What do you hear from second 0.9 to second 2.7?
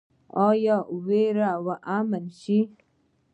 ویره به امن شي؟